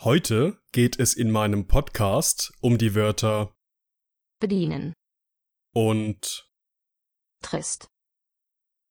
[0.00, 3.56] Heute geht es in meinem Podcast um die Wörter
[4.38, 4.92] bedienen,
[5.72, 6.50] und
[7.42, 7.88] trist,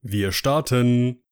[0.00, 1.24] wir starten.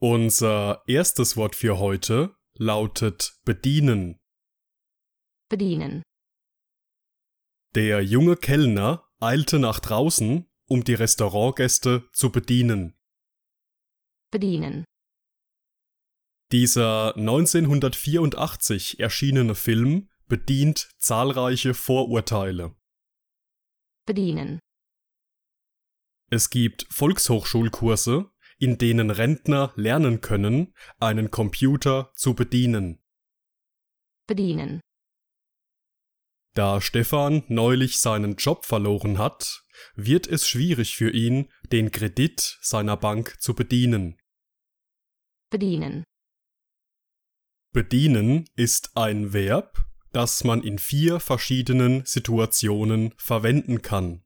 [0.00, 4.18] Unser erstes Wort für heute lautet bedienen.
[5.48, 6.02] Bedienen,
[7.74, 12.94] Der junge Kellner eilte nach draußen, um die Restaurantgäste zu bedienen.
[14.30, 14.84] bedienen,
[16.52, 22.74] Dieser 1984 erschienene Film bedient zahlreiche Vorurteile.
[24.06, 24.58] bedienen,
[26.30, 32.98] Es gibt Volkshochschulkurse, in denen Rentner lernen können, einen Computer zu bedienen.
[34.26, 34.80] bedienen,
[36.58, 39.62] Da Stefan neulich seinen Job verloren hat,
[39.94, 44.18] wird es schwierig für ihn, den Kredit seiner Bank zu bedienen.
[45.50, 46.02] bedienen,
[47.72, 54.24] Bedienen ist ein Verb, das man in vier verschiedenen Situationen verwenden kann.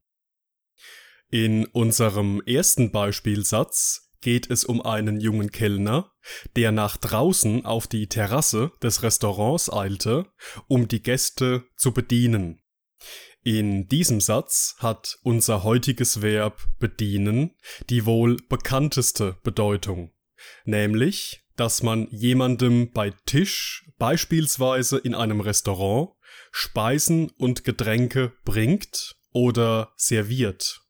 [1.28, 6.10] In unserem ersten Beispielsatz geht es um einen jungen Kellner,
[6.56, 10.26] der nach draußen auf die Terrasse des Restaurants eilte,
[10.68, 12.62] um die Gäste zu bedienen.
[13.44, 17.50] In diesem Satz hat unser heutiges Verb bedienen
[17.90, 20.12] die wohl bekannteste Bedeutung,
[20.64, 26.10] nämlich, dass man jemandem bei Tisch, beispielsweise in einem Restaurant,
[26.52, 30.81] Speisen und Getränke bringt oder serviert.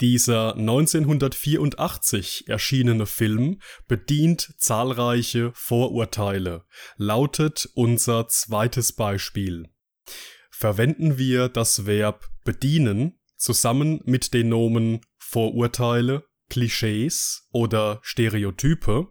[0.00, 6.64] Dieser 1984 erschienene Film bedient zahlreiche Vorurteile,
[6.96, 9.68] lautet unser zweites Beispiel.
[10.50, 19.08] Verwenden wir das Verb bedienen zusammen mit den Nomen Vorurteile, Klischees oder Stereotype,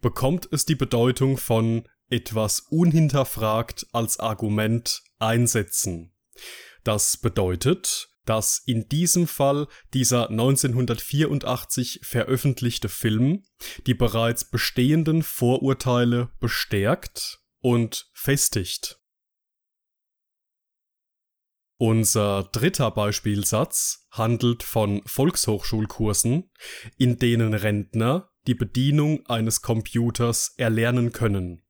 [0.00, 6.14] bekommt es die Bedeutung von etwas unhinterfragt als Argument einsetzen.
[6.84, 13.44] Das bedeutet, dass in diesem Fall dieser 1984 veröffentlichte Film
[13.86, 18.98] die bereits bestehenden Vorurteile bestärkt und festigt.
[21.78, 26.48] Unser dritter Beispielsatz handelt von Volkshochschulkursen,
[26.96, 31.64] in denen Rentner die Bedienung eines Computers erlernen können.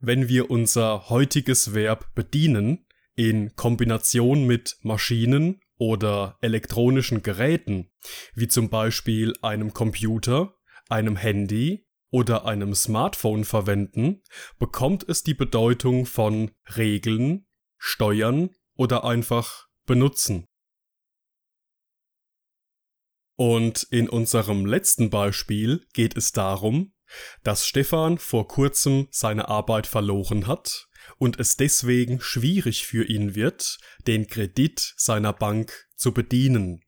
[0.00, 7.90] Wenn wir unser heutiges Verb bedienen in Kombination mit Maschinen oder elektronischen Geräten,
[8.34, 10.54] wie zum Beispiel einem Computer,
[10.88, 14.22] einem Handy oder einem Smartphone verwenden,
[14.58, 17.46] bekommt es die Bedeutung von Regeln,
[17.78, 20.46] Steuern oder einfach benutzen.
[23.36, 26.92] Und in unserem letzten Beispiel geht es darum,
[27.42, 30.88] dass Stefan vor kurzem seine Arbeit verloren hat
[31.22, 33.78] und es deswegen schwierig für ihn wird,
[34.08, 36.82] den Kredit seiner Bank zu bedienen.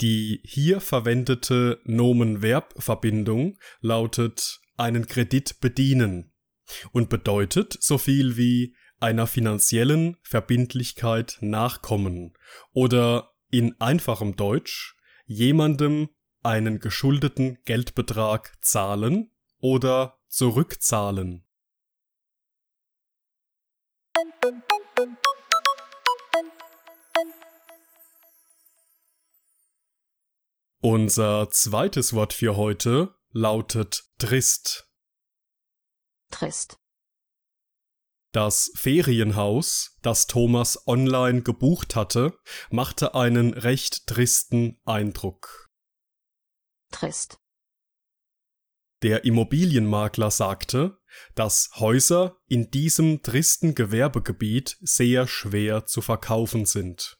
[0.00, 6.32] Die hier verwendete Nomen-Verb-Verbindung lautet einen Kredit bedienen
[6.92, 12.32] und bedeutet so viel wie einer finanziellen Verbindlichkeit nachkommen
[12.72, 16.08] oder in einfachem Deutsch jemandem
[16.42, 21.45] einen geschuldeten Geldbetrag zahlen oder zurückzahlen.
[30.88, 34.88] Unser zweites Wort für heute lautet trist.
[36.30, 36.78] trist,
[38.30, 42.38] Das Ferienhaus, das Thomas online gebucht hatte,
[42.70, 45.68] machte einen recht tristen Eindruck.
[46.92, 47.40] trist,
[49.02, 51.00] Der Immobilienmakler sagte,
[51.34, 57.18] dass Häuser in diesem tristen Gewerbegebiet sehr schwer zu verkaufen sind.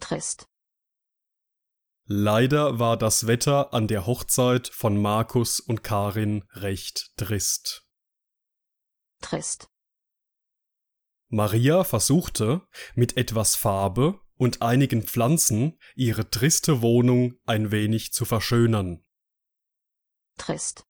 [0.00, 0.48] trist,
[2.14, 7.88] Leider war das Wetter an der Hochzeit von Markus und Karin recht trist.
[9.22, 9.70] trist,
[11.28, 19.02] Maria versuchte, mit etwas Farbe und einigen Pflanzen ihre triste Wohnung ein wenig zu verschönern.
[20.36, 20.84] trist,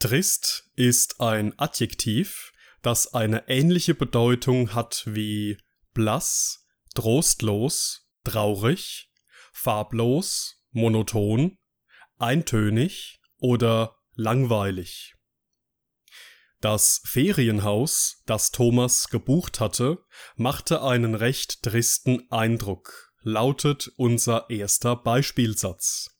[0.00, 5.56] Trist ist ein Adjektiv, das eine ähnliche Bedeutung hat wie
[5.94, 6.66] blass,
[6.96, 9.11] trostlos, traurig,
[9.52, 11.58] farblos, monoton,
[12.18, 15.14] eintönig oder langweilig.
[16.60, 19.98] Das Ferienhaus, das Thomas gebucht hatte,
[20.36, 26.10] machte einen recht tristen Eindruck, lautet unser erster Beispielsatz.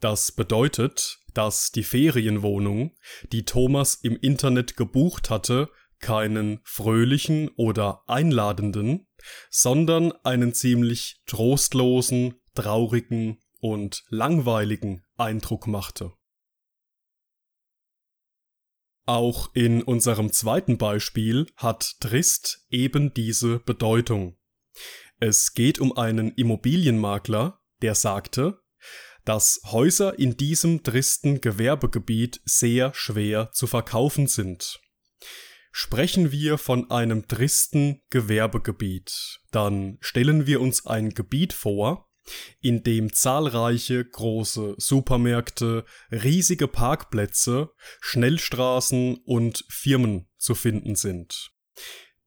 [0.00, 2.96] Das bedeutet, dass die Ferienwohnung,
[3.32, 5.70] die Thomas im Internet gebucht hatte,
[6.00, 9.06] keinen fröhlichen oder einladenden,
[9.50, 16.12] sondern einen ziemlich trostlosen, traurigen und langweiligen Eindruck machte.
[19.06, 24.38] Auch in unserem zweiten Beispiel hat trist eben diese Bedeutung.
[25.18, 28.62] Es geht um einen Immobilienmakler, der sagte,
[29.24, 34.80] dass Häuser in diesem tristen Gewerbegebiet sehr schwer zu verkaufen sind.
[35.72, 42.09] Sprechen wir von einem tristen Gewerbegebiet, dann stellen wir uns ein Gebiet vor,
[42.60, 51.50] in dem zahlreiche große Supermärkte, riesige Parkplätze, Schnellstraßen und Firmen zu finden sind.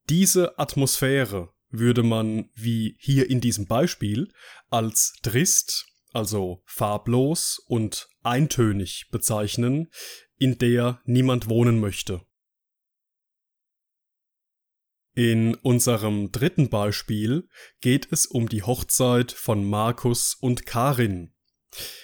[0.10, 4.32] Diese Atmosphäre würde man, wie hier in diesem Beispiel,
[4.70, 9.90] als trist, also farblos und eintönig bezeichnen,
[10.38, 12.22] in der niemand wohnen möchte.
[15.16, 17.48] In unserem dritten Beispiel
[17.82, 21.34] geht es um die Hochzeit von Markus und Karin.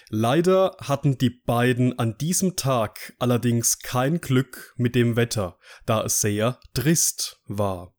[0.10, 6.22] Leider hatten die beiden an diesem Tag allerdings kein Glück mit dem Wetter, da es
[6.22, 7.96] sehr trist war.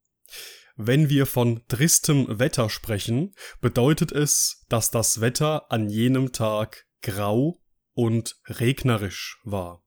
[0.76, 7.60] Wenn wir von tristem Wetter sprechen, bedeutet es, dass das Wetter an jenem Tag grau
[7.94, 9.84] und regnerisch war.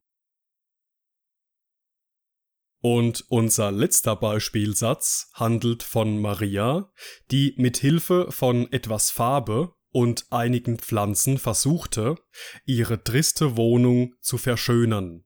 [2.86, 6.92] Und unser letzter Beispielsatz handelt von Maria,
[7.32, 12.18] die mit Hilfe von etwas Farbe und einigen Pflanzen versuchte,
[12.66, 15.24] ihre triste Wohnung zu verschönern.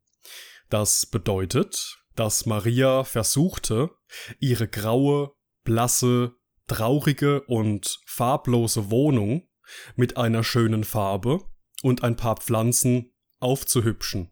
[0.69, 3.89] Das bedeutet, dass Maria versuchte,
[4.39, 5.31] ihre graue,
[5.63, 6.35] blasse,
[6.67, 9.49] traurige und farblose Wohnung
[9.95, 11.39] mit einer schönen Farbe
[11.81, 14.31] und ein paar Pflanzen aufzuhübschen.